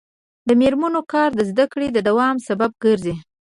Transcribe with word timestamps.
د 0.47 0.49
میرمنو 0.61 1.01
کار 1.13 1.29
د 1.35 1.41
زدکړو 1.49 1.87
دوام 2.09 2.35
سبب 2.47 2.71
ګرځي. 2.83 3.15